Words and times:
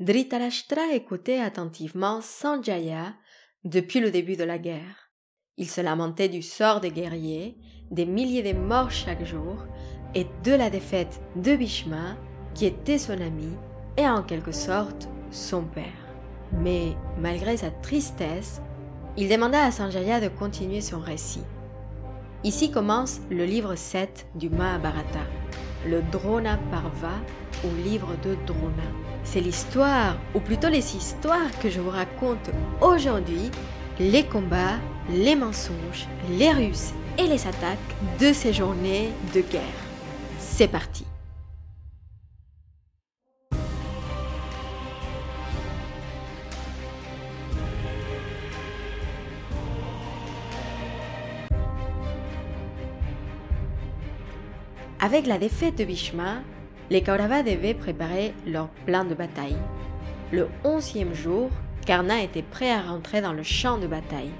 Dhritarashtra 0.00 0.92
écoutait 0.94 1.40
attentivement 1.40 2.20
Sanjaya 2.20 3.14
depuis 3.64 3.98
le 3.98 4.12
début 4.12 4.36
de 4.36 4.44
la 4.44 4.58
guerre. 4.58 5.10
Il 5.56 5.68
se 5.68 5.80
lamentait 5.80 6.28
du 6.28 6.40
sort 6.40 6.80
des 6.80 6.92
guerriers, 6.92 7.58
des 7.90 8.06
milliers 8.06 8.44
de 8.44 8.56
morts 8.56 8.92
chaque 8.92 9.24
jour, 9.24 9.64
et 10.14 10.26
de 10.44 10.52
la 10.52 10.70
défaite 10.70 11.20
de 11.34 11.56
Bhishma, 11.56 12.16
qui 12.54 12.66
était 12.66 12.98
son 12.98 13.20
ami 13.20 13.56
et 13.96 14.06
en 14.06 14.22
quelque 14.22 14.52
sorte 14.52 15.08
son 15.32 15.64
père. 15.64 16.06
Mais 16.52 16.94
malgré 17.18 17.56
sa 17.56 17.72
tristesse, 17.72 18.62
il 19.16 19.28
demanda 19.28 19.64
à 19.64 19.72
Sanjaya 19.72 20.20
de 20.20 20.28
continuer 20.28 20.80
son 20.80 21.00
récit. 21.00 21.42
Ici 22.44 22.70
commence 22.70 23.20
le 23.30 23.44
livre 23.44 23.74
7 23.74 24.28
du 24.36 24.48
Mahabharata, 24.48 25.26
le 25.88 26.02
Drona 26.02 26.56
Parva 26.70 27.14
ou 27.64 27.68
livre 27.84 28.14
de 28.24 28.36
Drona. 28.46 28.88
C'est 29.24 29.40
l'histoire, 29.40 30.16
ou 30.34 30.40
plutôt 30.40 30.68
les 30.68 30.96
histoires 30.96 31.50
que 31.60 31.70
je 31.70 31.80
vous 31.80 31.90
raconte 31.90 32.50
aujourd'hui, 32.80 33.50
les 33.98 34.24
combats, 34.24 34.78
les 35.10 35.36
mensonges, 35.36 36.06
les 36.30 36.52
ruses 36.52 36.92
et 37.18 37.26
les 37.26 37.46
attaques 37.46 37.78
de 38.20 38.32
ces 38.32 38.52
journées 38.52 39.10
de 39.34 39.40
guerre. 39.40 39.62
C'est 40.38 40.68
parti 40.68 41.04
Avec 55.00 55.28
la 55.28 55.38
défaite 55.38 55.78
de 55.78 55.84
Bhishma, 55.84 56.42
les 56.90 57.02
Kauravas 57.02 57.42
devaient 57.42 57.74
préparer 57.74 58.34
leur 58.46 58.68
plan 58.86 59.04
de 59.04 59.14
bataille. 59.14 59.58
Le 60.32 60.48
onzième 60.64 61.14
jour, 61.14 61.50
Karna 61.86 62.22
était 62.22 62.42
prêt 62.42 62.70
à 62.70 62.82
rentrer 62.82 63.20
dans 63.20 63.32
le 63.32 63.42
champ 63.42 63.78
de 63.78 63.86
bataille. 63.86 64.32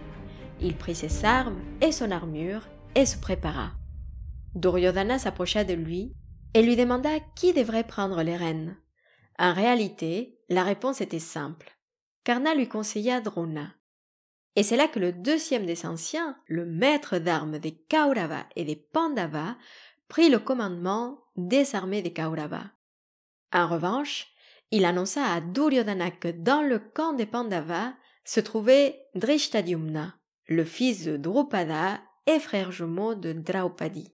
Il 0.60 0.76
prit 0.76 0.94
ses 0.94 1.24
armes 1.24 1.60
et 1.80 1.92
son 1.92 2.10
armure 2.10 2.66
et 2.94 3.06
se 3.06 3.18
prépara. 3.18 3.72
Duryodhana 4.54 5.18
s'approcha 5.18 5.64
de 5.64 5.74
lui 5.74 6.14
et 6.54 6.62
lui 6.62 6.76
demanda 6.76 7.10
qui 7.36 7.52
devrait 7.52 7.86
prendre 7.86 8.22
les 8.22 8.36
rênes. 8.36 8.76
En 9.38 9.52
réalité, 9.52 10.38
la 10.48 10.64
réponse 10.64 11.00
était 11.00 11.18
simple. 11.18 11.78
Karna 12.24 12.54
lui 12.54 12.68
conseilla 12.68 13.20
Drona. 13.20 13.74
Et 14.56 14.62
c'est 14.62 14.76
là 14.76 14.88
que 14.88 14.98
le 14.98 15.12
deuxième 15.12 15.66
des 15.66 15.86
anciens, 15.86 16.36
le 16.46 16.66
maître 16.66 17.18
d'armes 17.18 17.58
des 17.58 17.76
Kauravas 17.88 18.46
et 18.56 18.64
des 18.64 18.74
Pandavas, 18.74 19.56
prit 20.08 20.28
le 20.28 20.38
commandement 20.38 21.18
des 21.36 21.74
armées 21.74 22.02
des 22.02 22.12
Kauravas. 22.12 22.70
En 23.52 23.68
revanche, 23.68 24.28
il 24.70 24.84
annonça 24.84 25.24
à 25.24 25.40
Duryodhana 25.40 26.10
que 26.10 26.28
dans 26.28 26.62
le 26.62 26.78
camp 26.78 27.12
des 27.12 27.26
Pandavas 27.26 27.94
se 28.24 28.40
trouvait 28.40 29.06
Drishtadyumna, 29.14 30.14
le 30.46 30.64
fils 30.64 31.04
de 31.04 31.16
Drupada 31.16 32.00
et 32.26 32.38
frère 32.38 32.72
jumeau 32.72 33.14
de 33.14 33.32
Draupadi. 33.32 34.12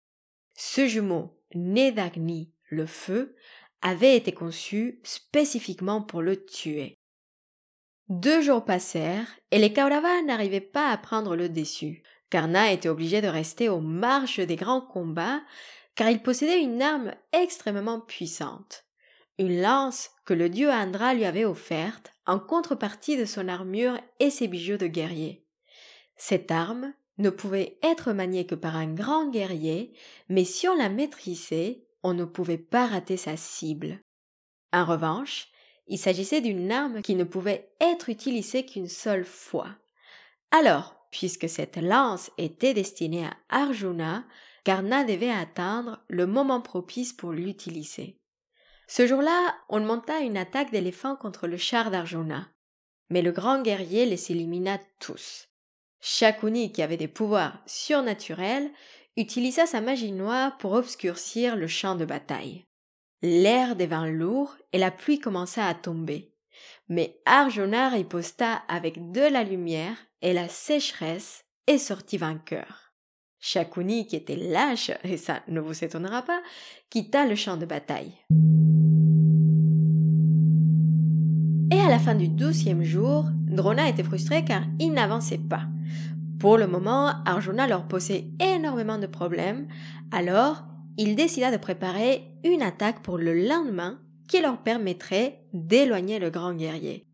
Ce 0.56 0.88
jumeau, 0.88 1.40
né 1.54 1.92
d'Agni, 1.92 2.52
le 2.70 2.86
feu, 2.86 3.36
avait 3.82 4.18
été 4.18 4.32
conçu 4.32 5.00
spécifiquement 5.04 6.02
pour 6.02 6.22
le 6.22 6.44
tuer. 6.44 6.98
Deux 8.10 8.42
jours 8.42 8.66
passèrent 8.66 9.28
et 9.52 9.60
les 9.60 9.72
Kauravas 9.72 10.24
n'arrivaient 10.24 10.60
pas 10.60 10.90
à 10.90 10.98
prendre 10.98 11.36
le 11.36 11.48
dessus. 11.48 12.02
Karna 12.32 12.72
était 12.72 12.90
obligé 12.90 13.22
de 13.22 13.28
rester 13.28 13.70
aux 13.70 13.80
marges 13.80 14.40
des 14.40 14.56
grands 14.56 14.82
combats 14.82 15.42
car 16.00 16.10
il 16.10 16.22
possédait 16.22 16.62
une 16.62 16.82
arme 16.82 17.14
extrêmement 17.34 18.00
puissante, 18.00 18.86
une 19.38 19.62
lance 19.62 20.12
que 20.24 20.34
le 20.34 20.48
dieu 20.48 20.72
Indra 20.72 21.14
lui 21.14 21.26
avait 21.26 21.44
offerte 21.44 22.14
en 22.26 22.40
contrepartie 22.40 23.18
de 23.18 23.26
son 23.26 23.50
armure 23.50 24.00
et 24.22 24.30
ses 24.30 24.48
bijoux 24.48 24.78
de 24.78 24.88
guerrier. 24.88 25.46
Cette 26.16 26.52
arme 26.52 26.94
ne 27.18 27.30
pouvait 27.30 27.80
être 27.84 28.14
maniée 28.14 28.46
que 28.46 28.56
par 28.56 28.78
un 28.78 28.88
grand 28.88 29.30
guerrier, 29.30 29.92
mais 30.30 30.46
si 30.46 30.70
on 30.70 30.76
la 30.78 30.88
maîtrisait, 30.88 31.84
on 32.02 32.14
ne 32.14 32.24
pouvait 32.24 32.58
pas 32.58 32.88
rater 32.88 33.18
sa 33.18 33.36
cible. 33.36 34.00
En 34.72 34.86
revanche, 34.86 35.50
il 35.88 35.98
s'agissait 35.98 36.40
d'une 36.40 36.72
arme 36.72 37.02
qui 37.02 37.16
ne 37.16 37.26
pouvait 37.26 37.74
être 37.82 38.08
utilisée 38.08 38.66
qu'une 38.66 38.88
seule 38.88 39.26
fois. 39.26 39.76
Alors, 40.52 40.96
puisque 41.12 41.50
cette 41.50 41.76
lance 41.76 42.32
était 42.38 42.74
destinée 42.74 43.26
à 43.26 43.34
Arjuna, 43.50 44.24
Karna 44.64 45.04
devait 45.04 45.32
attendre 45.32 46.04
le 46.08 46.26
moment 46.26 46.62
propice 46.62 47.14
pour 47.14 47.32
l'utiliser. 47.32 48.20
Ce 48.88 49.06
jour-là, 49.06 49.56
on 49.70 49.80
monta 49.80 50.20
une 50.20 50.38
attaque 50.38 50.72
d'éléphants 50.72 51.16
contre 51.16 51.48
le 51.48 51.58
char 51.58 51.92
d'Arjuna. 51.92 52.50
Mais 53.10 53.22
le 53.22 53.32
grand 53.32 53.62
guerrier 53.62 54.06
les 54.06 54.32
élimina 54.32 54.80
tous. 55.00 55.48
Shakuni, 56.02 56.72
qui 56.72 56.82
avait 56.82 56.98
des 56.98 57.08
pouvoirs 57.08 57.62
surnaturels, 57.66 58.72
utilisa 59.18 59.66
sa 59.66 59.82
magie 59.82 60.12
noire 60.12 60.58
pour 60.58 60.74
obscurcir 60.74 61.56
le 61.56 61.68
champ 61.68 61.96
de 61.96 62.06
bataille. 62.06 62.66
L'air 63.22 63.76
devint 63.76 64.08
lourd 64.08 64.56
et 64.72 64.78
la 64.78 64.92
pluie 64.92 65.20
commença 65.20 65.66
à 65.66 65.74
tomber. 65.74 66.34
Mais 66.88 67.20
Arjuna 67.26 67.90
riposta 67.90 68.64
avec 68.68 69.12
de 69.12 69.22
la 69.22 69.44
lumière 69.44 69.98
et 70.22 70.34
la 70.34 70.48
sécheresse 70.48 71.44
et 71.68 71.78
sortit 71.78 72.18
vainqueur. 72.18 72.89
Shakuni, 73.40 74.06
qui 74.08 74.16
était 74.16 74.36
lâche, 74.36 74.92
et 75.04 75.18
ça 75.18 75.42
ne 75.48 75.60
vous 75.60 75.84
étonnera 75.84 76.22
pas, 76.24 76.42
quitta 76.90 77.26
le 77.26 77.36
champ 77.36 77.58
de 77.58 77.66
bataille. 77.66 78.14
Et 81.72 81.80
à 81.80 81.88
la 81.88 82.00
fin 82.00 82.16
du 82.16 82.28
douzième 82.28 82.84
jour, 82.84 83.26
Drona 83.48 83.88
était 83.88 84.04
frustré 84.04 84.44
car 84.44 84.64
il 84.80 84.92
n'avançait 84.92 85.38
pas. 85.38 85.64
Pour 86.40 86.58
le 86.58 86.68
moment, 86.68 87.14
Arjuna 87.26 87.68
leur 87.68 87.88
posait 87.88 88.26
énormément 88.40 88.98
de 88.98 89.08
problèmes, 89.08 89.68
alors 90.12 90.64
il 90.98 91.16
décida 91.16 91.52
de 91.52 91.58
préparer 91.58 92.32
une 92.44 92.62
attaque 92.62 93.02
pour 93.02 93.18
le 93.18 93.34
lendemain 93.48 94.00
qui 94.28 94.42
leur 94.42 94.62
permettrait 94.64 95.42
d'éloigner 95.54 96.20
le 96.20 96.30
grand 96.30 96.54
guerrier. 96.54 97.06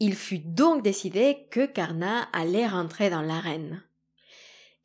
Il 0.00 0.14
fut 0.14 0.38
donc 0.38 0.82
décidé 0.82 1.46
que 1.50 1.66
Karna 1.66 2.28
allait 2.32 2.66
rentrer 2.66 3.10
dans 3.10 3.22
l'arène. 3.22 3.82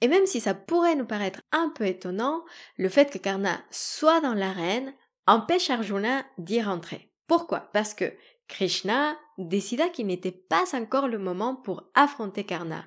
Et 0.02 0.08
même 0.08 0.26
si 0.26 0.40
ça 0.40 0.54
pourrait 0.54 0.96
nous 0.96 1.06
paraître 1.06 1.42
un 1.52 1.70
peu 1.70 1.86
étonnant, 1.86 2.44
le 2.78 2.90
fait 2.90 3.12
que 3.12 3.18
Karna 3.18 3.60
soit 3.72 4.22
dans 4.22 4.34
l'arène 4.34 4.94
empêche 5.26 5.70
Arjuna 5.70 6.24
d'y 6.38 6.62
rentrer. 6.62 7.12
Pourquoi? 7.28 7.70
Parce 7.74 7.94
que 7.94 8.14
Krishna 8.48 9.18
décida 9.38 9.90
qu'il 9.90 10.08
n'était 10.08 10.32
pas 10.32 10.64
encore 10.74 11.08
le 11.08 11.18
moment 11.18 11.56
pour 11.56 11.84
affronter 11.96 12.46
Karna. 12.46 12.86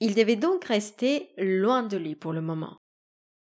Il 0.00 0.14
devait 0.14 0.36
donc 0.36 0.64
rester 0.64 1.30
loin 1.38 1.82
de 1.82 1.96
lui 1.96 2.14
pour 2.14 2.32
le 2.32 2.40
moment. 2.40 2.76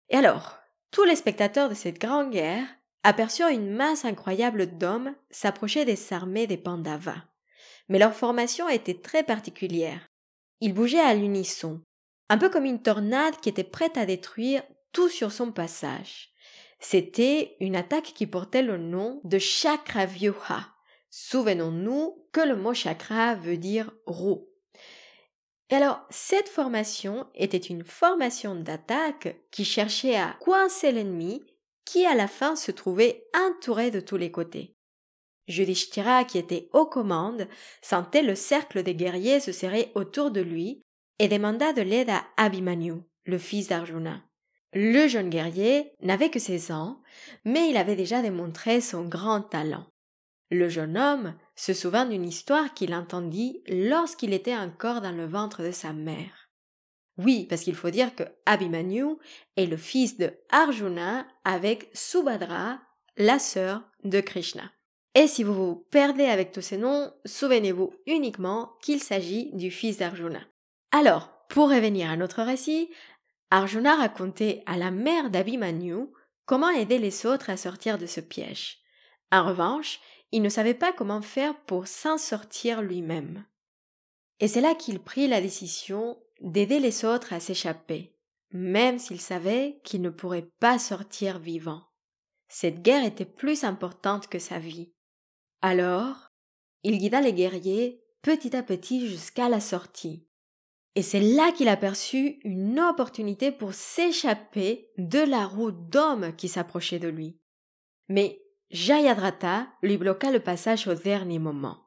Et 0.09 0.17
alors, 0.17 0.57
tous 0.91 1.03
les 1.03 1.15
spectateurs 1.15 1.69
de 1.69 1.73
cette 1.73 1.99
grande 1.99 2.31
guerre 2.31 2.67
aperçurent 3.03 3.47
une 3.47 3.71
masse 3.71 4.05
incroyable 4.05 4.77
d'hommes 4.77 5.15
s'approcher 5.29 5.85
des 5.85 6.13
armées 6.13 6.47
des 6.47 6.57
Pandavas. 6.57 7.23
Mais 7.89 7.99
leur 7.99 8.13
formation 8.13 8.69
était 8.69 9.01
très 9.01 9.23
particulière. 9.23 10.05
Ils 10.61 10.73
bougeaient 10.73 10.99
à 10.99 11.13
l'unisson, 11.13 11.81
un 12.29 12.37
peu 12.37 12.49
comme 12.49 12.65
une 12.65 12.81
tornade 12.81 13.37
qui 13.41 13.49
était 13.49 13.63
prête 13.63 13.97
à 13.97 14.05
détruire 14.05 14.63
tout 14.91 15.09
sur 15.09 15.31
son 15.31 15.51
passage. 15.51 16.33
C'était 16.79 17.55
une 17.59 17.75
attaque 17.75 18.13
qui 18.15 18.27
portait 18.27 18.61
le 18.61 18.77
nom 18.77 19.21
de 19.23 19.39
Chakravyuha. 19.39 20.73
Souvenons-nous 21.09 22.27
que 22.31 22.41
le 22.41 22.55
mot 22.55 22.73
chakra 22.73 23.35
veut 23.35 23.57
dire 23.57 23.91
roue. 24.05 24.49
Et 25.69 25.75
alors, 25.75 26.01
cette 26.09 26.49
formation 26.49 27.27
était 27.35 27.57
une 27.57 27.83
formation 27.83 28.55
d'attaque 28.55 29.37
qui 29.51 29.63
cherchait 29.63 30.15
à 30.15 30.35
coincer 30.39 30.91
l'ennemi 30.91 31.43
qui 31.85 32.05
à 32.05 32.15
la 32.15 32.27
fin 32.27 32.55
se 32.55 32.71
trouvait 32.71 33.25
entouré 33.35 33.91
de 33.91 33.99
tous 33.99 34.17
les 34.17 34.31
côtés. 34.31 34.75
Yudhishthira, 35.47 36.23
qui 36.23 36.37
était 36.37 36.69
aux 36.73 36.85
commandes, 36.85 37.47
sentait 37.81 38.21
le 38.21 38.35
cercle 38.35 38.83
des 38.83 38.95
guerriers 38.95 39.39
se 39.39 39.51
serrer 39.51 39.91
autour 39.95 40.31
de 40.31 40.41
lui 40.41 40.81
et 41.19 41.27
demanda 41.27 41.73
de 41.73 41.81
l'aide 41.81 42.09
à 42.09 42.23
Abhimanyu, 42.37 42.95
le 43.25 43.37
fils 43.37 43.67
d'Arjuna. 43.67 44.21
Le 44.73 45.07
jeune 45.07 45.29
guerrier 45.29 45.91
n'avait 46.01 46.31
que 46.31 46.39
seize 46.39 46.71
ans, 46.71 47.01
mais 47.45 47.69
il 47.69 47.77
avait 47.77 47.95
déjà 47.95 48.21
démontré 48.21 48.81
son 48.81 49.05
grand 49.05 49.41
talent. 49.41 49.85
Le 50.49 50.69
jeune 50.69 50.97
homme 50.97 51.35
se 51.55 51.73
souvint 51.73 52.05
d'une 52.05 52.27
histoire 52.27 52.73
qu'il 52.73 52.93
entendit 52.93 53.61
lorsqu'il 53.67 54.33
était 54.33 54.57
encore 54.57 55.01
dans 55.01 55.11
le 55.11 55.25
ventre 55.25 55.61
de 55.61 55.71
sa 55.71 55.93
mère. 55.93 56.49
Oui, 57.17 57.45
parce 57.47 57.61
qu'il 57.61 57.75
faut 57.75 57.91
dire 57.91 58.15
que 58.15 58.23
Abhimanyu 58.45 59.17
est 59.55 59.67
le 59.67 59.77
fils 59.77 60.17
de 60.17 60.33
Arjuna 60.49 61.27
avec 61.43 61.89
Subhadra, 61.93 62.79
la 63.17 63.37
sœur 63.37 63.83
de 64.03 64.19
Krishna. 64.19 64.71
Et 65.15 65.27
si 65.27 65.43
vous 65.43 65.53
vous 65.53 65.87
perdez 65.91 66.25
avec 66.25 66.51
tous 66.51 66.61
ces 66.61 66.77
noms, 66.77 67.11
souvenez-vous 67.25 67.93
uniquement 68.07 68.71
qu'il 68.81 68.99
s'agit 68.99 69.51
du 69.53 69.69
fils 69.69 69.97
d'Arjuna. 69.97 70.41
Alors, 70.95 71.29
pour 71.49 71.71
revenir 71.71 72.11
à 72.11 72.15
notre 72.15 72.43
récit, 72.43 72.87
Arjuna 73.49 73.95
racontait 73.95 74.61
à 74.67 74.77
la 74.77 74.91
mère 74.91 75.31
d'Abhimanyu 75.31 76.05
comment 76.45 76.69
aider 76.69 76.99
les 76.99 77.25
autres 77.25 77.49
à 77.49 77.57
sortir 77.57 77.97
de 77.97 78.05
ce 78.05 78.21
piège. 78.21 78.77
En 79.31 79.43
revanche, 79.43 79.99
il 80.31 80.43
ne 80.43 80.49
savait 80.49 80.75
pas 80.75 80.93
comment 80.93 81.23
faire 81.23 81.59
pour 81.61 81.87
s'en 81.87 82.19
sortir 82.19 82.83
lui-même. 82.83 83.43
Et 84.39 84.47
c'est 84.47 84.61
là 84.61 84.75
qu'il 84.75 84.99
prit 84.99 85.27
la 85.27 85.41
décision 85.41 86.19
d'aider 86.41 86.79
les 86.79 87.05
autres 87.05 87.33
à 87.33 87.39
s'échapper, 87.39 88.15
même 88.51 88.99
s'il 88.99 89.19
savait 89.19 89.81
qu'il 89.83 90.03
ne 90.03 90.11
pourrait 90.11 90.49
pas 90.59 90.77
sortir 90.77 91.39
vivant. 91.39 91.81
Cette 92.49 92.83
guerre 92.83 93.03
était 93.03 93.25
plus 93.25 93.63
importante 93.63 94.27
que 94.27 94.37
sa 94.37 94.59
vie. 94.59 94.93
Alors, 95.63 96.29
il 96.83 96.99
guida 96.99 97.19
les 97.19 97.33
guerriers 97.33 98.03
petit 98.21 98.55
à 98.55 98.61
petit 98.61 99.07
jusqu'à 99.07 99.49
la 99.49 99.59
sortie. 99.59 100.27
Et 100.95 101.01
c'est 101.01 101.19
là 101.19 101.51
qu'il 101.51 101.69
aperçut 101.69 102.39
une 102.43 102.79
opportunité 102.79 103.51
pour 103.51 103.73
s'échapper 103.73 104.91
de 104.97 105.19
la 105.19 105.45
roue 105.45 105.71
d'hommes 105.71 106.35
qui 106.35 106.47
s'approchait 106.47 106.99
de 106.99 107.07
lui. 107.07 107.39
Mais 108.09 108.39
Jayadrata 108.69 109.67
lui 109.81 109.97
bloqua 109.97 110.31
le 110.31 110.39
passage 110.39 110.87
au 110.87 110.93
dernier 110.93 111.39
moment. 111.39 111.77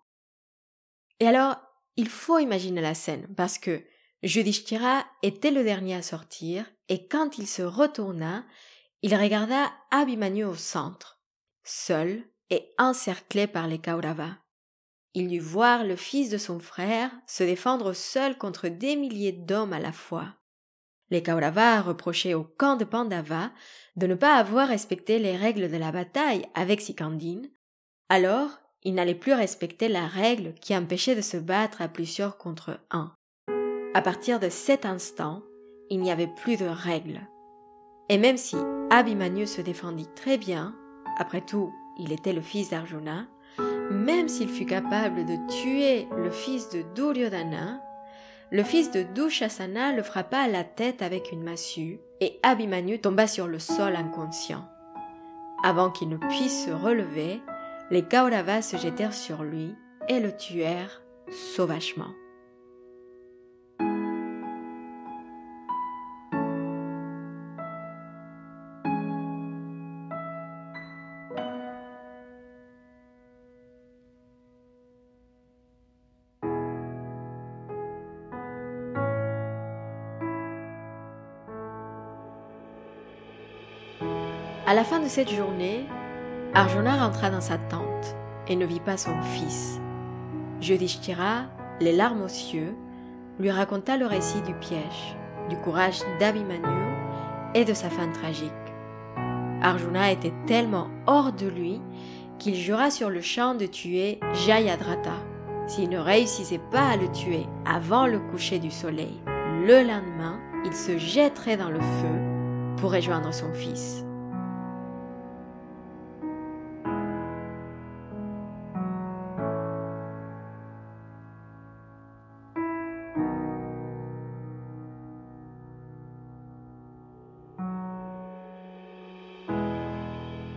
Et 1.20 1.26
alors, 1.26 1.56
il 1.96 2.08
faut 2.08 2.38
imaginer 2.38 2.80
la 2.80 2.94
scène, 2.94 3.32
parce 3.36 3.58
que 3.58 3.82
Judishthira 4.22 5.04
était 5.22 5.50
le 5.50 5.62
dernier 5.62 5.94
à 5.94 6.02
sortir, 6.02 6.66
et 6.88 7.06
quand 7.06 7.38
il 7.38 7.46
se 7.46 7.62
retourna, 7.62 8.44
il 9.02 9.14
regarda 9.14 9.72
Abhimanyu 9.90 10.44
au 10.44 10.54
centre, 10.54 11.20
seul 11.64 12.24
et 12.50 12.72
encerclé 12.78 13.46
par 13.46 13.66
les 13.66 13.80
Kauravas. 13.80 14.36
Il 15.16 15.28
dut 15.28 15.40
voir 15.40 15.82
le 15.82 15.96
fils 15.96 16.28
de 16.28 16.36
son 16.36 16.60
frère 16.60 17.10
se 17.26 17.42
défendre 17.42 17.94
seul 17.94 18.36
contre 18.36 18.68
des 18.68 18.96
milliers 18.96 19.32
d'hommes 19.32 19.72
à 19.72 19.78
la 19.78 19.90
fois. 19.90 20.34
Les 21.08 21.22
Kauravas 21.22 21.80
reprochaient 21.80 22.34
au 22.34 22.44
camp 22.44 22.76
de 22.76 22.84
Pandava 22.84 23.50
de 23.96 24.06
ne 24.06 24.14
pas 24.14 24.34
avoir 24.34 24.68
respecté 24.68 25.18
les 25.18 25.34
règles 25.34 25.70
de 25.70 25.76
la 25.78 25.90
bataille 25.90 26.44
avec 26.54 26.82
Sikandine. 26.82 27.48
Alors, 28.10 28.58
il 28.82 28.92
n'allait 28.92 29.14
plus 29.14 29.32
respecter 29.32 29.88
la 29.88 30.06
règle 30.06 30.52
qui 30.60 30.76
empêchait 30.76 31.16
de 31.16 31.22
se 31.22 31.38
battre 31.38 31.80
à 31.80 31.88
plusieurs 31.88 32.36
contre 32.36 32.78
un. 32.90 33.14
À 33.94 34.02
partir 34.02 34.38
de 34.38 34.50
cet 34.50 34.84
instant, 34.84 35.42
il 35.88 36.00
n'y 36.00 36.12
avait 36.12 36.26
plus 36.42 36.58
de 36.58 36.66
règles. 36.66 37.22
Et 38.10 38.18
même 38.18 38.36
si 38.36 38.56
Abhimanyu 38.90 39.46
se 39.46 39.62
défendit 39.62 40.08
très 40.14 40.36
bien, 40.36 40.76
après 41.16 41.40
tout, 41.40 41.72
il 41.98 42.12
était 42.12 42.34
le 42.34 42.42
fils 42.42 42.68
d'Arjuna, 42.68 43.26
même 43.90 44.28
s'il 44.28 44.48
fut 44.48 44.66
capable 44.66 45.24
de 45.24 45.36
tuer 45.62 46.08
le 46.16 46.30
fils 46.30 46.70
de 46.70 46.82
Duryodhana, 46.94 47.80
le 48.50 48.62
fils 48.62 48.90
de 48.90 49.02
Dushasana 49.02 49.92
le 49.92 50.02
frappa 50.02 50.38
à 50.38 50.48
la 50.48 50.64
tête 50.64 51.02
avec 51.02 51.32
une 51.32 51.42
massue 51.42 51.98
et 52.20 52.38
Abhimanyu 52.42 53.00
tomba 53.00 53.26
sur 53.26 53.46
le 53.46 53.58
sol 53.58 53.96
inconscient. 53.96 54.64
Avant 55.64 55.90
qu'il 55.90 56.08
ne 56.08 56.16
puisse 56.16 56.66
se 56.66 56.70
relever, 56.70 57.40
les 57.90 58.02
Kauravas 58.02 58.62
se 58.62 58.76
jetèrent 58.76 59.14
sur 59.14 59.42
lui 59.42 59.74
et 60.08 60.20
le 60.20 60.36
tuèrent 60.36 61.02
sauvagement. 61.30 62.12
À 84.68 84.74
la 84.74 84.82
fin 84.82 84.98
de 84.98 85.06
cette 85.06 85.30
journée, 85.30 85.86
Arjuna 86.52 86.96
rentra 86.96 87.30
dans 87.30 87.40
sa 87.40 87.56
tente 87.56 88.16
et 88.48 88.56
ne 88.56 88.66
vit 88.66 88.80
pas 88.80 88.96
son 88.96 89.14
fils. 89.22 89.78
Yudhishthira, 90.60 91.44
les 91.78 91.92
larmes 91.92 92.22
aux 92.22 92.28
cieux, 92.28 92.74
lui 93.38 93.52
raconta 93.52 93.96
le 93.96 94.06
récit 94.06 94.42
du 94.42 94.54
piège, 94.54 95.16
du 95.48 95.56
courage 95.58 96.00
d'Abhimanyu 96.18 96.82
et 97.54 97.64
de 97.64 97.74
sa 97.74 97.88
fin 97.88 98.10
tragique. 98.10 98.50
Arjuna 99.62 100.10
était 100.10 100.34
tellement 100.48 100.88
hors 101.06 101.32
de 101.32 101.46
lui 101.46 101.80
qu'il 102.40 102.56
jura 102.56 102.90
sur 102.90 103.08
le 103.08 103.20
champ 103.20 103.54
de 103.54 103.66
tuer 103.66 104.18
Jayadratha 104.46 105.14
s'il 105.68 105.90
ne 105.90 105.98
réussissait 105.98 106.60
pas 106.72 106.88
à 106.88 106.96
le 106.96 107.08
tuer 107.12 107.46
avant 107.64 108.08
le 108.08 108.18
coucher 108.18 108.58
du 108.58 108.72
soleil. 108.72 109.20
Le 109.64 109.86
lendemain, 109.86 110.40
il 110.64 110.72
se 110.72 110.98
jetterait 110.98 111.56
dans 111.56 111.70
le 111.70 111.80
feu 111.80 112.76
pour 112.78 112.92
rejoindre 112.92 113.32
son 113.32 113.52
fils. 113.52 114.05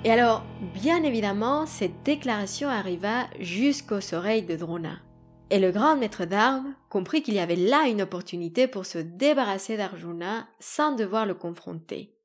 Et 0.05 0.11
alors, 0.11 0.43
bien 0.73 1.03
évidemment, 1.03 1.65
cette 1.65 2.03
déclaration 2.03 2.69
arriva 2.69 3.27
jusqu'aux 3.39 4.13
oreilles 4.13 4.43
de 4.43 4.55
Drona. 4.55 4.99
Et 5.49 5.59
le 5.59 5.71
grand 5.71 5.97
maître 5.97 6.23
d'armes 6.23 6.73
comprit 6.89 7.21
qu'il 7.21 7.33
y 7.33 7.39
avait 7.39 7.57
là 7.57 7.87
une 7.87 8.03
opportunité 8.03 8.67
pour 8.67 8.85
se 8.85 8.99
débarrasser 8.99 9.75
d'Arjuna 9.75 10.47
sans 10.59 10.93
devoir 10.93 11.25
le 11.25 11.33
confronter. 11.33 12.15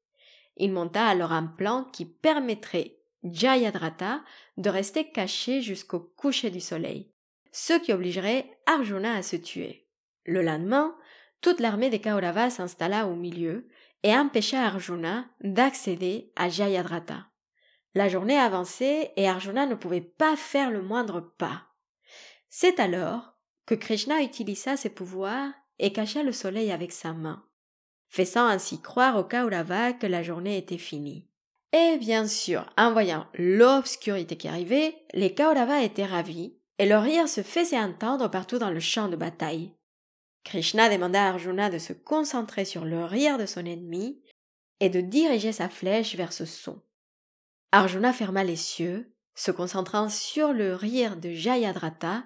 Il 0.57 0.73
monta 0.73 1.05
alors 1.05 1.33
un 1.33 1.47
plan 1.47 1.85
qui 1.93 2.05
permettrait 2.05 2.99
Jayadratha 3.25 4.23
de 4.57 4.71
rester 4.71 5.11
caché 5.11 5.61
jusqu'au 5.61 5.99
coucher 5.99 6.51
du 6.51 6.61
soleil, 6.61 7.11
ce 7.51 7.73
qui 7.73 7.93
obligerait 7.93 8.51
Arjuna 8.67 9.15
à 9.17 9.23
se 9.23 9.37
tuer. 9.37 9.89
Le 10.27 10.43
lendemain, 10.43 10.95
toute 11.41 11.59
l'armée 11.59 11.91
des 11.91 12.01
Kauravas 12.01 12.51
s'installa 12.51 13.09
au 13.09 13.17
milieu 13.17 13.67
et 14.05 14.13
empêcha 14.13 14.63
Arjuna 14.63 15.25
d'accéder 15.41 16.31
à 16.37 16.49
Jayadratha. 16.49 17.27
La 17.95 18.09
journée 18.09 18.39
avançait 18.39 19.13
et 19.17 19.29
Arjuna 19.29 19.67
ne 19.67 19.75
pouvait 19.75 20.01
pas 20.01 20.37
faire 20.37 20.71
le 20.71 20.83
moindre 20.83 21.21
pas. 21.21 21.63
C'est 22.51 22.81
alors 22.81 23.35
que 23.67 23.75
Krishna 23.75 24.21
utilisa 24.23 24.77
ses 24.77 24.91
pouvoirs 24.91 25.53
et 25.79 25.93
cacha 25.93 26.23
le 26.23 26.33
soleil 26.33 26.73
avec 26.73 26.93
sa 26.93 27.13
main, 27.13 27.45
faisant 28.09 28.47
ainsi 28.47 28.81
croire 28.81 29.17
aux 29.17 29.25
Kauravas 29.25 29.93
que 29.93 30.07
la 30.07 30.23
journée 30.23 30.59
était 30.59 30.79
finie. 30.79 31.29
Et 31.73 31.97
bien 31.99 32.27
sûr, 32.27 32.67
en 32.77 32.93
voyant 32.93 33.27
l'obscurité 33.35 34.37
qui 34.37 34.49
arrivait, 34.49 34.97
les 35.13 35.35
Kauravas 35.35 35.83
étaient 35.83 36.05
ravis 36.05 36.57
et 36.79 36.87
leur 36.87 37.03
rire 37.03 37.29
se 37.29 37.43
faisait 37.43 37.79
entendre 37.79 38.29
partout 38.29 38.59
dans 38.59 38.71
le 38.71 38.81
champ 38.81 39.09
de 39.09 39.17
bataille. 39.17 39.73
Krishna 40.45 40.89
demanda 40.89 41.25
à 41.25 41.29
Arjuna 41.31 41.71
de 41.71 41.79
se 41.79 41.93
concentrer 41.93 42.65
sur 42.65 42.85
le 42.85 43.05
rire 43.05 43.39
de 43.39 43.47
son 43.47 43.65
ennemi 43.65 44.21
et 44.81 44.91
de 44.91 45.01
diriger 45.01 45.53
sa 45.53 45.69
flèche 45.69 46.17
vers 46.17 46.33
ce 46.33 46.45
son. 46.45 46.83
Arjuna 47.77 48.13
ferma 48.13 48.45
les 48.45 48.55
cieux, 48.55 49.13
se 49.35 49.51
concentrant 49.51 50.09
sur 50.09 50.53
le 50.53 50.77
rire 50.77 51.17
de 51.17 51.31
Jayadratha, 51.31 52.23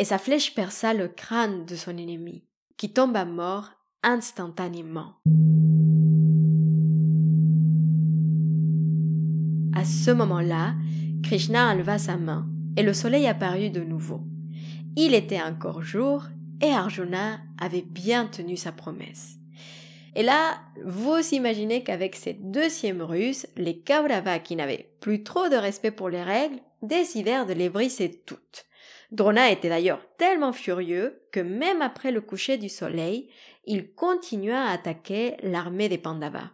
et 0.00 0.04
sa 0.04 0.18
flèche 0.18 0.56
perça 0.56 0.92
le 0.92 1.06
crâne 1.06 1.64
de 1.66 1.76
son 1.76 1.96
ennemi, 1.96 2.42
qui 2.76 2.92
tomba 2.92 3.24
mort 3.24 3.70
instantanément. 4.02 5.12
À 9.72 9.84
ce 9.84 10.10
moment-là, 10.10 10.74
Krishna 11.22 11.70
enleva 11.70 11.98
sa 11.98 12.16
main, 12.16 12.48
et 12.76 12.82
le 12.82 12.92
soleil 12.92 13.28
apparut 13.28 13.70
de 13.70 13.84
nouveau. 13.84 14.22
Il 14.96 15.14
était 15.14 15.40
encore 15.40 15.82
jour, 15.82 16.24
et 16.60 16.72
Arjuna 16.72 17.38
avait 17.60 17.86
bien 17.88 18.26
tenu 18.26 18.56
sa 18.56 18.72
promesse. 18.72 19.37
Et 20.14 20.22
là, 20.22 20.60
vous 20.84 21.18
imaginez 21.32 21.84
qu'avec 21.84 22.16
cette 22.16 22.50
deuxième 22.50 23.02
ruse, 23.02 23.46
les 23.56 23.80
Kauravas 23.80 24.38
qui 24.38 24.56
n'avaient 24.56 24.90
plus 25.00 25.22
trop 25.22 25.48
de 25.48 25.56
respect 25.56 25.90
pour 25.90 26.08
les 26.08 26.22
règles 26.22 26.60
décidèrent 26.82 27.46
de 27.46 27.52
les 27.52 27.68
briser 27.68 28.22
toutes. 28.24 28.66
Drona 29.10 29.50
était 29.50 29.68
d'ailleurs 29.68 30.04
tellement 30.18 30.52
furieux 30.52 31.22
que 31.32 31.40
même 31.40 31.82
après 31.82 32.12
le 32.12 32.20
coucher 32.20 32.58
du 32.58 32.68
soleil, 32.68 33.30
il 33.64 33.92
continua 33.92 34.64
à 34.64 34.72
attaquer 34.72 35.36
l'armée 35.42 35.88
des 35.88 35.98
Pandavas. 35.98 36.50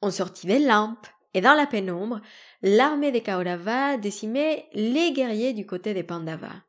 On 0.00 0.10
sortit 0.10 0.46
des 0.46 0.58
lampes, 0.58 1.06
et 1.34 1.40
dans 1.40 1.54
la 1.54 1.66
pénombre, 1.66 2.20
l'armée 2.62 3.12
des 3.12 3.22
Kauravas 3.22 3.98
décimait 3.98 4.66
les 4.72 5.12
guerriers 5.12 5.52
du 5.52 5.66
côté 5.66 5.92
des 5.92 6.02
Pandavas. 6.02 6.62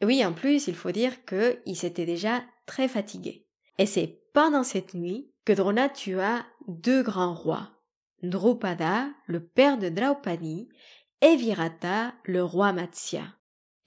Et 0.00 0.04
oui, 0.04 0.24
en 0.24 0.32
plus, 0.32 0.66
il 0.66 0.74
faut 0.74 0.90
dire 0.90 1.24
qu'ils 1.24 1.76
s'étaient 1.76 2.06
déjà 2.06 2.42
très 2.66 2.88
fatigués. 2.88 3.46
Et 3.78 3.86
c'est 3.86 4.20
pendant 4.34 4.64
cette 4.64 4.94
nuit 4.94 5.31
que 5.44 5.52
Drona 5.52 5.88
tua 5.88 6.44
deux 6.68 7.02
grands 7.02 7.34
rois, 7.34 7.70
Drupada, 8.22 9.08
le 9.26 9.44
père 9.44 9.78
de 9.78 9.88
Draupadi, 9.88 10.68
et 11.20 11.36
Virata, 11.36 12.14
le 12.24 12.44
roi 12.44 12.72
Matsya. 12.72 13.24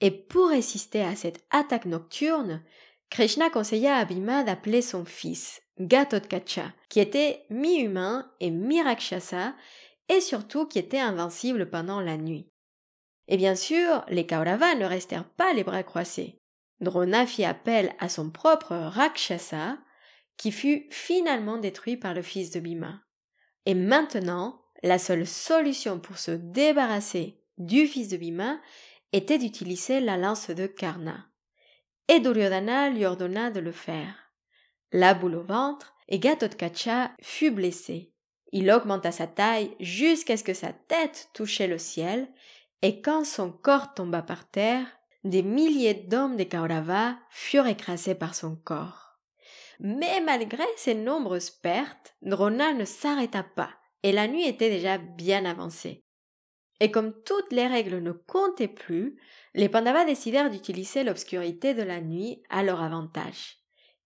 Et 0.00 0.10
pour 0.10 0.50
résister 0.50 1.02
à 1.02 1.16
cette 1.16 1.44
attaque 1.50 1.86
nocturne, 1.86 2.62
Krishna 3.10 3.50
conseilla 3.50 3.96
à 3.96 4.04
Bhima 4.04 4.42
d'appeler 4.42 4.82
son 4.82 5.04
fils, 5.04 5.62
Gatotkacha, 5.80 6.72
qui 6.88 7.00
était 7.00 7.46
mi-humain 7.50 8.30
et 8.40 8.50
mi-rakshasa, 8.50 9.54
et 10.08 10.20
surtout 10.20 10.66
qui 10.66 10.78
était 10.78 10.98
invincible 10.98 11.70
pendant 11.70 12.00
la 12.00 12.16
nuit. 12.16 12.50
Et 13.28 13.36
bien 13.36 13.54
sûr, 13.54 14.04
les 14.08 14.26
Kauravas 14.26 14.74
ne 14.74 14.84
restèrent 14.84 15.28
pas 15.28 15.52
les 15.52 15.64
bras 15.64 15.82
croisés. 15.82 16.38
Drona 16.80 17.26
fit 17.26 17.44
appel 17.44 17.94
à 17.98 18.08
son 18.08 18.30
propre 18.30 18.74
Rakshasa, 18.74 19.78
qui 20.36 20.52
fut 20.52 20.86
finalement 20.90 21.58
détruit 21.58 21.96
par 21.96 22.14
le 22.14 22.22
fils 22.22 22.50
de 22.50 22.60
Bhima. 22.60 23.00
Et 23.64 23.74
maintenant, 23.74 24.62
la 24.82 24.98
seule 24.98 25.26
solution 25.26 25.98
pour 25.98 26.18
se 26.18 26.30
débarrasser 26.30 27.40
du 27.58 27.86
fils 27.86 28.08
de 28.08 28.16
Bhima 28.16 28.58
était 29.12 29.38
d'utiliser 29.38 30.00
la 30.00 30.16
lance 30.16 30.50
de 30.50 30.66
Karna. 30.66 31.26
Et 32.08 32.20
Duryodhana 32.20 32.90
lui 32.90 33.04
ordonna 33.04 33.50
de 33.50 33.60
le 33.60 33.72
faire. 33.72 34.32
La 34.92 35.14
boule 35.14 35.36
au 35.36 35.42
ventre, 35.42 35.94
et 36.08 36.18
Gatotkacha 36.18 37.10
fut 37.20 37.50
blessé. 37.50 38.12
Il 38.52 38.70
augmenta 38.70 39.10
sa 39.10 39.26
taille 39.26 39.74
jusqu'à 39.80 40.36
ce 40.36 40.44
que 40.44 40.54
sa 40.54 40.72
tête 40.72 41.30
touchait 41.34 41.66
le 41.66 41.78
ciel, 41.78 42.28
et 42.82 43.00
quand 43.00 43.24
son 43.24 43.50
corps 43.50 43.94
tomba 43.94 44.22
par 44.22 44.48
terre, 44.48 44.86
des 45.24 45.42
milliers 45.42 45.94
d'hommes 45.94 46.36
des 46.36 46.46
Kauravas 46.46 47.16
furent 47.30 47.66
écrasés 47.66 48.14
par 48.14 48.34
son 48.34 48.54
corps. 48.54 49.05
Mais 49.80 50.20
malgré 50.20 50.64
ces 50.76 50.94
nombreuses 50.94 51.50
pertes, 51.50 52.14
Drona 52.22 52.72
ne 52.72 52.84
s'arrêta 52.84 53.42
pas, 53.42 53.70
et 54.02 54.12
la 54.12 54.28
nuit 54.28 54.46
était 54.46 54.70
déjà 54.70 54.98
bien 54.98 55.44
avancée. 55.44 56.04
Et 56.80 56.90
comme 56.90 57.14
toutes 57.24 57.52
les 57.52 57.66
règles 57.66 57.98
ne 57.98 58.12
comptaient 58.12 58.68
plus, 58.68 59.18
les 59.54 59.68
Pandavas 59.68 60.04
décidèrent 60.04 60.50
d'utiliser 60.50 61.04
l'obscurité 61.04 61.74
de 61.74 61.82
la 61.82 62.00
nuit 62.00 62.42
à 62.50 62.62
leur 62.62 62.82
avantage. 62.82 63.58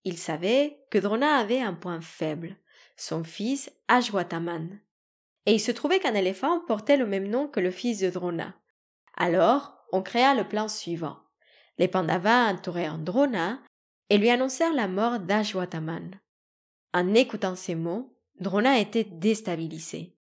Ils 0.04 0.18
savaient 0.18 0.80
que 0.90 0.98
Drona 0.98 1.36
avait 1.36 1.60
un 1.60 1.74
point 1.74 2.00
faible, 2.00 2.56
son 2.96 3.24
fils 3.24 3.72
Ashwataman. 3.88 4.80
Et 5.46 5.54
il 5.54 5.60
se 5.60 5.72
trouvait 5.72 5.98
qu'un 5.98 6.14
éléphant 6.14 6.60
portait 6.60 6.96
le 6.96 7.06
même 7.06 7.28
nom 7.28 7.48
que 7.48 7.60
le 7.60 7.70
fils 7.70 7.98
de 8.00 8.10
Drona. 8.10 8.54
Alors, 9.16 9.74
on 9.92 10.02
créa 10.02 10.34
le 10.34 10.46
plan 10.46 10.68
suivant. 10.68 11.18
Les 11.78 11.88
Pandavas 11.88 12.52
entourèrent 12.52 12.98
Drona 12.98 13.60
et 14.10 14.18
lui 14.18 14.28
annoncèrent 14.28 14.74
la 14.74 14.88
mort 14.88 15.20
d'Ashwataman. 15.20 16.20
En 16.92 17.14
écoutant 17.14 17.54
ces 17.54 17.76
mots, 17.76 18.12
Drona 18.40 18.78
était 18.78 19.04
déstabilisé. 19.04 20.16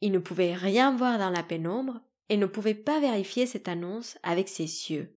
Il 0.00 0.12
ne 0.12 0.18
pouvait 0.18 0.54
rien 0.54 0.94
voir 0.94 1.18
dans 1.18 1.30
la 1.30 1.42
pénombre 1.42 2.00
et 2.28 2.36
ne 2.36 2.46
pouvait 2.46 2.74
pas 2.74 3.00
vérifier 3.00 3.46
cette 3.46 3.68
annonce 3.68 4.18
avec 4.22 4.48
ses 4.48 4.64
yeux. 4.90 5.16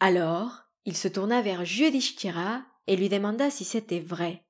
Alors, 0.00 0.64
il 0.84 0.96
se 0.96 1.08
tourna 1.08 1.40
vers 1.40 1.62
Yudhishthira 1.62 2.62
et 2.86 2.96
lui 2.96 3.08
demanda 3.08 3.50
si 3.50 3.64
c'était 3.64 4.00
vrai, 4.00 4.44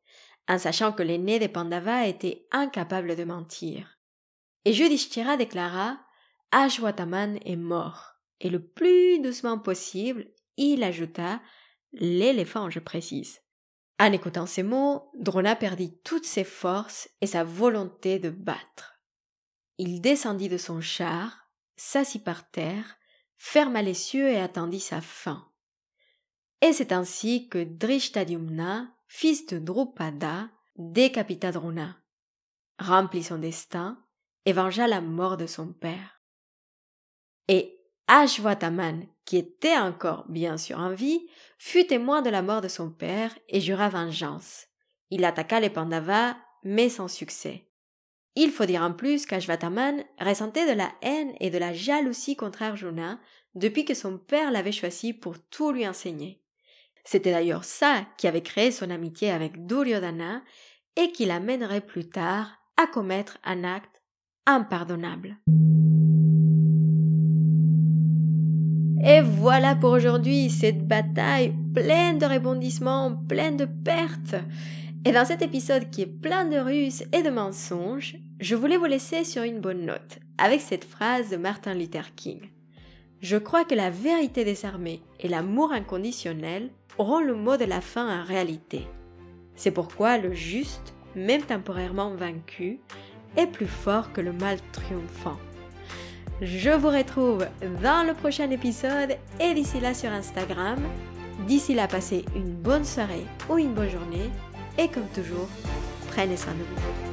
en 0.48 0.58
sachant 0.58 0.92
que 0.92 1.02
l'aîné 1.02 1.38
des 1.38 1.48
Pandavas 1.48 2.06
était 2.06 2.46
incapable 2.50 3.14
de 3.14 3.24
mentir. 3.24 3.98
Et 4.64 4.72
Yudhishthira 4.72 5.36
déclara 5.36 5.98
Ashwataman 6.50 7.38
est 7.44 7.56
mort. 7.56 8.14
Et 8.40 8.50
le 8.50 8.60
plus 8.60 9.20
doucement 9.20 9.58
possible, 9.58 10.26
il 10.56 10.82
ajouta 10.82 11.40
l'éléphant, 11.94 12.70
je 12.70 12.80
précise. 12.80 13.40
En 14.00 14.12
écoutant 14.12 14.46
ces 14.46 14.62
mots, 14.62 15.10
Drona 15.14 15.54
perdit 15.54 15.96
toutes 16.02 16.26
ses 16.26 16.44
forces 16.44 17.08
et 17.20 17.26
sa 17.26 17.44
volonté 17.44 18.18
de 18.18 18.30
battre. 18.30 19.00
Il 19.78 20.00
descendit 20.00 20.48
de 20.48 20.56
son 20.56 20.80
char, 20.80 21.48
s'assit 21.76 22.22
par 22.22 22.50
terre, 22.50 22.96
ferma 23.36 23.82
les 23.82 24.14
yeux 24.14 24.28
et 24.28 24.40
attendit 24.40 24.80
sa 24.80 25.00
fin. 25.00 25.48
Et 26.60 26.72
c'est 26.72 26.92
ainsi 26.92 27.48
que 27.48 27.62
Drishtadyumna, 27.62 28.88
fils 29.06 29.46
de 29.46 29.58
Drupada, 29.58 30.48
décapita 30.76 31.52
Drona, 31.52 31.96
remplit 32.78 33.22
son 33.22 33.38
destin 33.38 34.02
et 34.44 34.52
vengea 34.52 34.86
la 34.86 35.00
mort 35.00 35.36
de 35.36 35.46
son 35.46 35.72
père. 35.72 36.20
Et 37.48 37.83
Ashwataman, 38.06 39.06
qui 39.24 39.38
était 39.38 39.76
encore 39.76 40.24
bien 40.28 40.58
sûr 40.58 40.78
en 40.78 40.90
vie, 40.90 41.26
fut 41.58 41.86
témoin 41.86 42.22
de 42.22 42.30
la 42.30 42.42
mort 42.42 42.60
de 42.60 42.68
son 42.68 42.90
père 42.90 43.36
et 43.48 43.60
jura 43.60 43.88
vengeance. 43.88 44.66
Il 45.10 45.24
attaqua 45.24 45.60
les 45.60 45.70
Pandavas, 45.70 46.36
mais 46.62 46.88
sans 46.88 47.08
succès. 47.08 47.68
Il 48.36 48.50
faut 48.50 48.66
dire 48.66 48.82
en 48.82 48.92
plus 48.92 49.26
qu'Ashwataman 49.26 50.02
ressentait 50.20 50.68
de 50.68 50.76
la 50.76 50.92
haine 51.02 51.32
et 51.40 51.50
de 51.50 51.58
la 51.58 51.72
jalousie 51.72 52.36
contre 52.36 52.62
Arjuna 52.62 53.18
depuis 53.54 53.84
que 53.84 53.94
son 53.94 54.18
père 54.18 54.50
l'avait 54.50 54.72
choisi 54.72 55.12
pour 55.12 55.38
tout 55.38 55.70
lui 55.70 55.86
enseigner. 55.86 56.42
C'était 57.04 57.30
d'ailleurs 57.30 57.64
ça 57.64 58.06
qui 58.18 58.26
avait 58.26 58.42
créé 58.42 58.70
son 58.70 58.90
amitié 58.90 59.30
avec 59.30 59.66
Duryodhana 59.66 60.42
et 60.96 61.12
qui 61.12 61.26
l'amènerait 61.26 61.80
plus 61.80 62.08
tard 62.08 62.50
à 62.76 62.86
commettre 62.86 63.38
un 63.44 63.62
acte 63.62 64.02
impardonnable. 64.46 65.38
Et 69.06 69.20
voilà 69.20 69.76
pour 69.76 69.90
aujourd'hui 69.90 70.48
cette 70.48 70.88
bataille 70.88 71.52
pleine 71.74 72.18
de 72.18 72.24
rebondissements, 72.24 73.14
pleine 73.28 73.58
de 73.58 73.66
pertes. 73.66 74.34
Et 75.04 75.12
dans 75.12 75.26
cet 75.26 75.42
épisode 75.42 75.90
qui 75.90 76.00
est 76.00 76.06
plein 76.06 76.46
de 76.46 76.56
ruses 76.56 77.04
et 77.12 77.22
de 77.22 77.28
mensonges, 77.28 78.16
je 78.40 78.54
voulais 78.54 78.78
vous 78.78 78.86
laisser 78.86 79.24
sur 79.24 79.42
une 79.42 79.60
bonne 79.60 79.84
note, 79.84 80.20
avec 80.38 80.62
cette 80.62 80.84
phrase 80.86 81.28
de 81.28 81.36
Martin 81.36 81.74
Luther 81.74 82.14
King. 82.14 82.48
Je 83.20 83.36
crois 83.36 83.66
que 83.66 83.74
la 83.74 83.90
vérité 83.90 84.42
des 84.42 84.64
armées 84.64 85.02
et 85.20 85.28
l'amour 85.28 85.72
inconditionnel 85.72 86.70
auront 86.96 87.20
le 87.20 87.34
mot 87.34 87.58
de 87.58 87.66
la 87.66 87.82
fin 87.82 88.22
en 88.22 88.24
réalité. 88.24 88.86
C'est 89.54 89.70
pourquoi 89.70 90.16
le 90.16 90.32
juste, 90.32 90.94
même 91.14 91.42
temporairement 91.42 92.14
vaincu, 92.14 92.80
est 93.36 93.48
plus 93.48 93.66
fort 93.66 94.14
que 94.14 94.22
le 94.22 94.32
mal 94.32 94.56
triomphant. 94.72 95.36
Je 96.40 96.70
vous 96.70 96.88
retrouve 96.88 97.46
dans 97.82 98.06
le 98.06 98.12
prochain 98.12 98.50
épisode 98.50 99.16
et 99.40 99.54
d'ici 99.54 99.78
là 99.78 99.94
sur 99.94 100.10
Instagram. 100.10 100.80
D'ici 101.46 101.74
là, 101.74 101.86
passez 101.86 102.24
une 102.34 102.52
bonne 102.52 102.84
soirée 102.84 103.24
ou 103.48 103.56
une 103.56 103.72
bonne 103.72 103.90
journée 103.90 104.30
et 104.76 104.88
comme 104.88 105.08
toujours, 105.14 105.48
prenez 106.10 106.36
soin 106.36 106.52
de 106.52 106.58
vous. 106.58 107.03